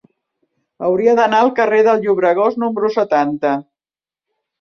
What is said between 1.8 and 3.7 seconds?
del Llobregós número setanta.